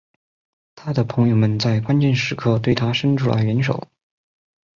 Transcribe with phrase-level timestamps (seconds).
[0.73, 3.87] 他的朋友们在关键时刻对他生出了援手。